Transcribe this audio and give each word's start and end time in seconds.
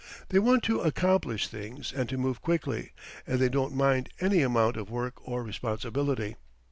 They 0.29 0.39
want 0.39 0.63
to 0.63 0.79
accomplish 0.79 1.47
things 1.47 1.93
and 1.93 2.09
to 2.09 2.17
move 2.17 2.41
quickly, 2.41 2.91
and 3.27 3.37
they 3.37 3.49
don't 3.49 3.75
mind 3.75 4.09
any 4.19 4.41
amount 4.41 4.75
of 4.75 4.89
work 4.89 5.21
or 5.29 5.43
responsibility. 5.43 6.37